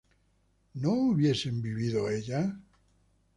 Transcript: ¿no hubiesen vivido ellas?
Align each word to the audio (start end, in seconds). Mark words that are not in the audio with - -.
¿no 0.73 0.93
hubiesen 0.93 1.61
vivido 1.61 2.09
ellas? 2.09 2.51